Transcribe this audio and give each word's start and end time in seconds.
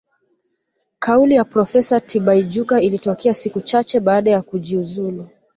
Kauli 0.99 1.35
ya 1.35 1.43
Profesa 1.45 1.99
Tibaijuka 1.99 2.81
ilitoka 2.81 3.33
siku 3.33 3.61
chache 3.61 3.99
baada 3.99 4.31
ya 4.31 4.41
kujiuzulu 4.41 5.27